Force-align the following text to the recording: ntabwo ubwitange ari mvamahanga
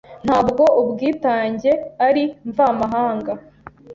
ntabwo 0.25 0.63
ubwitange 0.81 1.71
ari 2.07 2.23
mvamahanga 2.49 3.33